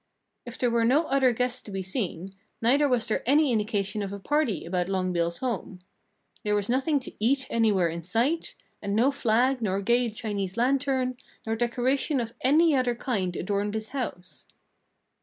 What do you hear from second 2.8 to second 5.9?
was there any indication of a party about Long Bill's home.